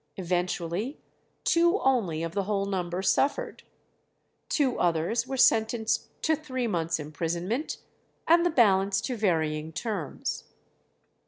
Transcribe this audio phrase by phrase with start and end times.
[0.17, 0.99] Eventually
[1.43, 3.61] two only of the whole number suffered;
[4.49, 7.77] two others were sentenced to three months' imprisonment,
[8.27, 10.45] and the balance to varying terms.